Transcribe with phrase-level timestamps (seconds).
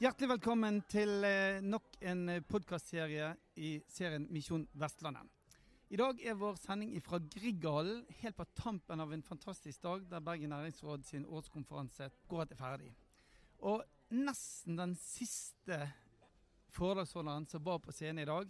[0.00, 5.26] Hjertelig velkommen til eh, nok en eh, podkastserie i serien Misjon Vestlandet.
[5.90, 10.22] I dag er vår sending fra Grieghallen, helt på tampen av en fantastisk dag der
[10.22, 12.94] Bergen næringsråd sin årskonferanse går til ferdig.
[13.58, 13.82] Og
[14.14, 15.82] nesten den siste
[16.70, 18.46] foredragsholderen som var på scenen i dag,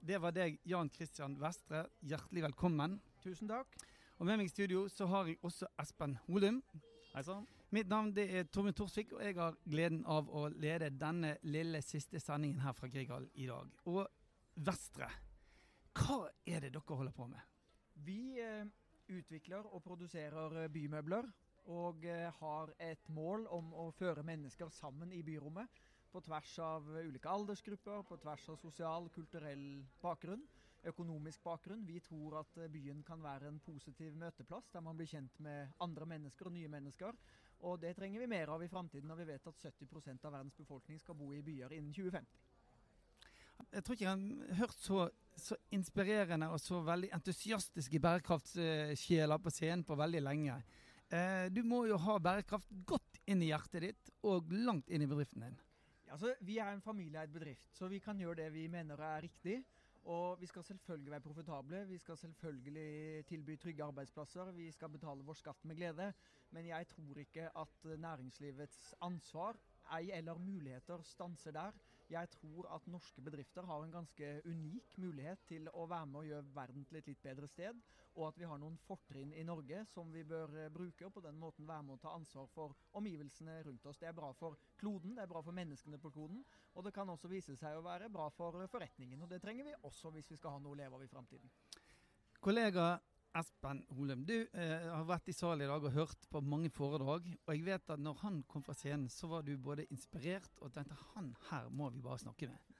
[0.00, 1.84] det var deg, Jan Christian Vestre.
[2.06, 2.98] Hjertelig velkommen.
[3.22, 3.74] Tusen takk.
[4.18, 6.60] Og med meg i studio så har jeg også Espen Holum.
[7.12, 7.46] Hei sann.
[7.74, 11.82] Mitt navn det er Tormund Torsvik, og jeg har gleden av å lede denne lille
[11.84, 13.74] siste sendingen her fra Grieghallen i dag.
[13.90, 14.06] Og
[14.64, 15.10] Vestre,
[15.98, 17.42] hva er det dere holder på med?
[18.06, 18.64] Vi eh,
[19.12, 21.28] utvikler og produserer eh, bymøbler.
[21.68, 25.68] Og eh, har et mål om å føre mennesker sammen i byrommet.
[26.12, 30.46] På tvers av ulike aldersgrupper, på tvers av sosial, kulturell bakgrunn,
[30.88, 31.84] økonomisk bakgrunn.
[31.86, 35.74] Vi tror at eh, byen kan være en positiv møteplass der man blir kjent med
[35.84, 37.18] andre mennesker og nye mennesker.
[37.68, 40.56] Og det trenger vi mer av i framtiden når vi vet at 70 av verdens
[40.56, 42.44] befolkning skal bo i byer innen 2050.
[43.72, 44.12] Jeg tror ikke jeg
[44.48, 50.60] har hørt så, så inspirerende og så veldig entusiastiske bærekraftsjeler på scenen på veldig lenge.
[51.10, 55.10] Eh, du må jo ha bærekraft godt inn i hjertet ditt og langt inn i
[55.10, 55.58] bedriften din.
[56.10, 59.64] Altså, vi er en familieeid bedrift, så vi kan gjøre det vi mener er riktig.
[60.08, 61.84] Og vi skal selvfølgelig være profitable.
[61.88, 64.52] Vi skal selvfølgelig tilby trygge arbeidsplasser.
[64.56, 66.12] Vi skal betale vår skatt med glede.
[66.50, 69.58] Men jeg tror ikke at næringslivets ansvar,
[69.98, 71.76] ei eller muligheter, stanser der.
[72.08, 76.28] Jeg tror at norske bedrifter har en ganske unik mulighet til å være med og
[76.30, 77.82] gjøre verden til et litt bedre sted.
[78.16, 81.22] Og at vi har noen fortrinn i Norge som vi bør eh, bruke, og på
[81.26, 84.00] den måten være med og ta ansvar for omgivelsene rundt oss.
[84.00, 86.40] Det er bra for kloden, det er bra for menneskene på kloden.
[86.74, 89.22] Og det kan også vise seg å være bra for forretningen.
[89.22, 91.52] Og det trenger vi også hvis vi skal ha noe å leve av i framtiden.
[92.40, 92.94] Kollega
[93.36, 97.26] Espen Holum, du eh, har vært i salen i dag og hørt på mange foredrag.
[97.44, 100.72] Og jeg vet at når han kom fra scenen, så var du både inspirert og
[100.72, 102.78] tenkte han her må vi bare snakke med.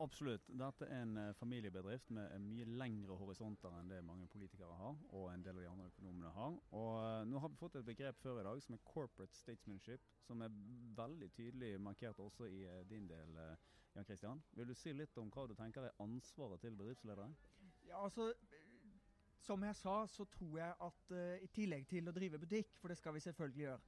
[0.00, 0.46] Absolutt.
[0.56, 4.96] Dette er en uh, familiebedrift med uh, mye lengre horisonter enn det mange politikere har,
[5.12, 6.56] og en del av de andre økonomene har.
[6.72, 10.08] Og uh, Nå har vi fått et begrep før i dag som er corporate statesmanship,
[10.24, 10.56] som er
[10.96, 13.36] veldig tydelig markert også i din del,
[13.92, 14.40] Jan Christian.
[14.56, 17.28] Vil du si litt om hva du tenker er ansvaret til bedriftsledere?
[17.90, 18.30] Ja, altså
[19.40, 22.92] som jeg sa, så tror jeg at uh, i tillegg til å drive butikk, for
[22.92, 23.80] det skal vi selvfølgelig gjøre,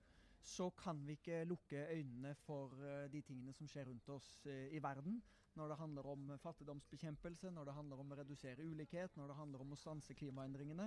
[0.43, 4.67] så kan vi ikke lukke øynene for uh, de tingene som skjer rundt oss uh,
[4.73, 5.21] i verden.
[5.53, 9.65] Når det handler om fattigdomsbekjempelse, når det handler om å redusere ulikhet, når det handler
[9.67, 10.87] om å stanse klimaendringene.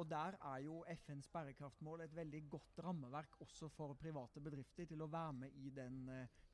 [0.00, 5.04] Og der er jo FNs bærekraftmål et veldig godt rammeverk også for private bedrifter til
[5.04, 6.00] å være med i den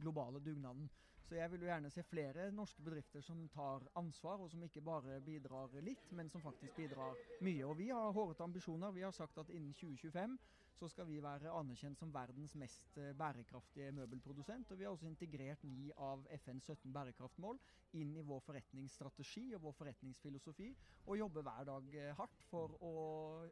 [0.02, 0.90] globale dugnaden.
[1.32, 4.82] Så jeg vil jo gjerne se flere norske bedrifter som tar ansvar, og som ikke
[4.84, 7.62] bare bidrar litt, men som faktisk bidrar mye.
[7.64, 8.92] Og vi har hårete ambisjoner.
[8.92, 10.34] Vi har sagt at innen 2025
[10.76, 14.74] så skal vi være anerkjent som verdens mest eh, bærekraftige møbelprodusent.
[14.74, 17.62] Og vi har også integrert ni av FNs 17 bærekraftmål
[17.96, 20.68] inn i vår forretningsstrategi og vår forretningsfilosofi,
[21.06, 22.92] og jobber hver dag eh, hardt for å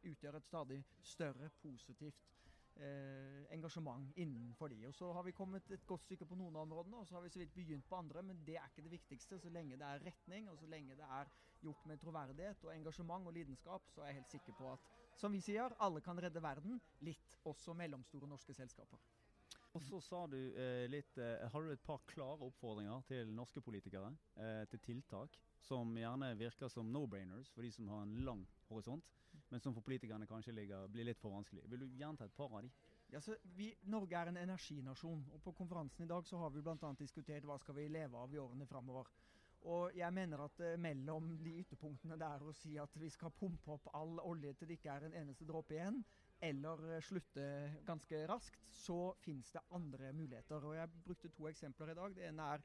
[0.05, 0.83] utgjøre et stadig
[1.15, 2.29] større positivt
[2.77, 4.87] eh, engasjement innenfor de.
[4.87, 7.23] Og Så har vi kommet et godt stykke på noen av områdene, og så har
[7.23, 8.23] vi så vidt begynt på andre.
[8.23, 9.39] Men det er ikke det viktigste.
[9.39, 11.31] Så lenge det er retning, og så lenge det er
[11.61, 15.33] gjort med troverdighet og engasjement og lidenskap, så er jeg helt sikker på at, som
[15.33, 16.81] vi sier, alle kan redde verden.
[17.05, 19.01] Litt, også mellomstore norske selskaper.
[19.77, 23.63] Og så sa du eh, litt eh, Har du et par klare oppfordringer til norske
[23.63, 28.43] politikere eh, til tiltak som gjerne virker som no-brainers for de som har en lang
[28.71, 29.11] horisont,
[29.51, 31.65] men som for politikerne kanskje ligger, blir litt for vanskelig.
[31.71, 32.71] Vil du gjenta et par av de?
[33.11, 33.21] Ja,
[33.57, 36.93] vi, Norge er en energinasjon, og på konferansen i dag så har vi bl.a.
[36.99, 39.11] diskutert hva skal vi leve av i årene framover.
[39.69, 43.75] Og jeg mener at uh, mellom de ytterpunktene der å si at vi skal pumpe
[43.75, 45.99] opp all olje til det ikke er en eneste dråpe igjen,
[46.41, 47.49] eller uh, slutte
[47.89, 50.65] ganske raskt, så finnes det andre muligheter.
[50.65, 52.17] Og Jeg brukte to eksempler i dag.
[52.17, 52.65] Det ene er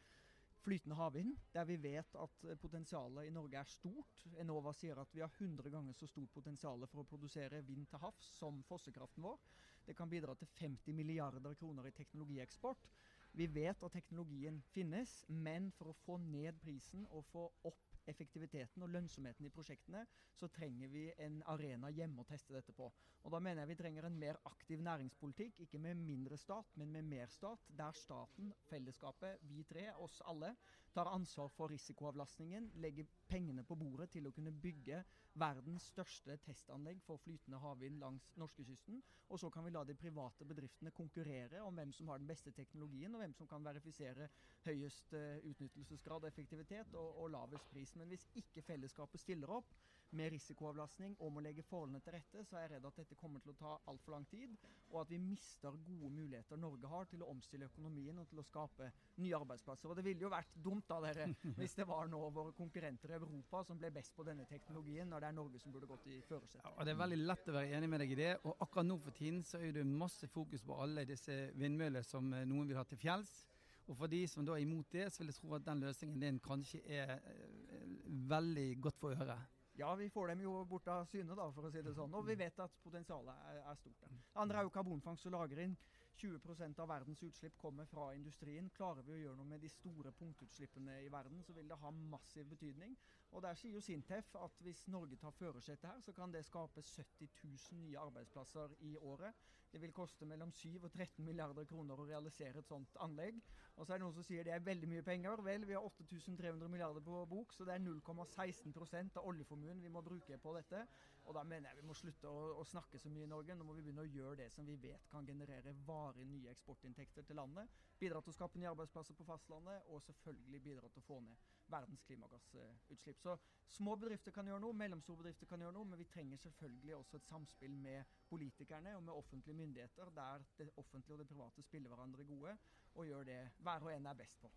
[0.66, 4.26] flytende havvind, der vi vet at eh, potensialet i Norge er stort.
[4.42, 8.02] Enova sier at vi har 100 ganger så stort potensial for å produsere vind til
[8.02, 9.38] havs som fossekraften vår.
[9.86, 12.90] Det kan bidra til 50 milliarder kroner i teknologieksport.
[13.36, 18.86] Vi vet at teknologien finnes, men for å få ned prisen og få opp effektiviteten
[18.86, 20.06] og lønnsomheten i prosjektene,
[20.36, 22.92] så trenger vi en arena hjemme å teste dette på.
[23.26, 26.92] Og Da mener jeg vi trenger en mer aktiv næringspolitikk, ikke med mindre stat, men
[26.92, 30.56] med mer stat, der staten, fellesskapet, vi tre, oss alle,
[30.94, 35.02] tar ansvar for risikoavlastningen, legger pengene på bordet til å kunne bygge
[35.36, 39.02] verdens største testanlegg for flytende havvind langs norskekysten.
[39.28, 42.54] Og så kan vi la de private bedriftene konkurrere om hvem som har den beste
[42.56, 44.30] teknologien, og hvem som kan verifisere
[44.66, 47.95] høyest uh, utnyttelsesgrad og effektivitet og, og lavest pris.
[47.96, 49.76] Men hvis ikke fellesskapet stiller opp
[50.16, 53.42] med risikoavlastning og må legge forholdene til rette, så er jeg redd at dette kommer
[53.44, 54.54] til å ta altfor lang tid,
[54.92, 58.46] og at vi mister gode muligheter Norge har til å omstille økonomien og til å
[58.46, 58.90] skape
[59.22, 59.90] nye arbeidsplasser.
[59.90, 61.28] Og Det ville jo vært dumt da dere,
[61.60, 65.26] hvis det var nå våre konkurrenter i Europa som ble best på denne teknologien, når
[65.26, 66.64] det er Norge som burde gått i førersetet.
[66.64, 68.32] Ja, og Det er veldig lett å være enig med deg i det.
[68.44, 72.32] og Akkurat nå for tiden så er det masse fokus på alle disse vindmøllene som
[72.34, 73.44] eh, noen vil ha til fjells.
[73.86, 76.22] Og for de som da er imot det, så vil jeg tro at den løsningen
[76.22, 77.75] din kanskje er eh,
[78.06, 79.52] veldig godt for øret.
[79.76, 82.14] Ja, vi får dem jo bort av syne, da, for å si det sånn.
[82.16, 84.06] Og vi vet at potensialet er, er stort.
[84.08, 85.76] Det andre er jo karbonfangst og -lagring.
[86.16, 88.70] 20% av verdens utslipp kommer fra industrien.
[88.70, 91.92] Klarer vi å gjøre noe med de store punktutslippene i verden, så vil det ha
[91.92, 92.96] massiv betydning.
[93.32, 96.82] Og Der sier jo Sintef at hvis Norge tar førersetet her, så kan det skape
[96.82, 99.34] 70 000 nye arbeidsplasser i året.
[99.72, 103.42] Det vil koste mellom 7 og 13 milliarder kroner å realisere et sånt anlegg.
[103.76, 105.42] Og så er det noen som sier det er veldig mye penger.
[105.44, 110.04] Vel, vi har 8300 milliarder på bok, så det er 0,16% av oljeformuen vi må
[110.06, 110.86] bruke på dette.
[111.26, 113.58] Og da mener jeg vi må slutte å, å, snakke så mye i Norge.
[113.58, 117.26] Nå må vi begynne å gjøre det som vi vet kan generere varig nye eksportinntekter
[117.28, 117.82] til landet.
[118.00, 121.52] Bidra til å skape nye arbeidsplasser på fastlandet, og selvfølgelig bidra til å få ned
[121.74, 123.20] verdens klimagassutslipp.
[123.20, 123.38] Så
[123.78, 127.20] små bedrifter kan gjøre noe, mellomstore bedrifter kan gjøre noe, men vi trenger selvfølgelig også
[127.20, 131.90] et samspill med politikerne og med offentlige myndigheter, der det offentlige og det private spiller
[131.90, 132.58] hverandre gode,
[132.96, 134.52] og gjør det hver og en er best på.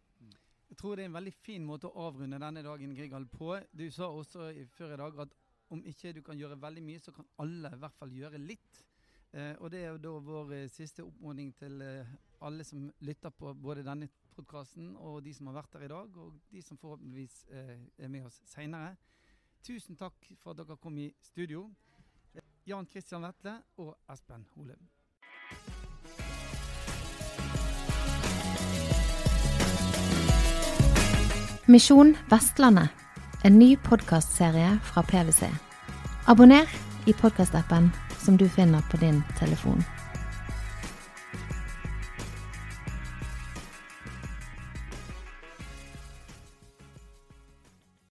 [0.69, 3.55] Jeg tror det er en veldig fin måte å avrunde denne dagen Grigal, på.
[3.73, 5.37] Du sa også før i dag at
[5.73, 8.85] om ikke du kan gjøre veldig mye, så kan alle i hvert fall gjøre litt.
[9.33, 12.13] Eh, og det er jo da vår eh, siste oppfordring til eh,
[12.45, 16.17] alle som lytter på både denne podkasten, og de som har vært her i dag,
[16.17, 18.95] og de som forhåpentligvis eh, er med oss seinere.
[19.65, 21.67] Tusen takk for at dere kom i studio.
[22.69, 24.77] Jan Christian Vetle og Espen Holum.
[31.69, 32.93] Misjon Vestlandet
[33.49, 35.49] en ny podkastserie fra PwC.
[36.29, 36.69] Abonner
[37.07, 37.89] i podkastappen
[38.19, 39.81] som du finner på din telefon.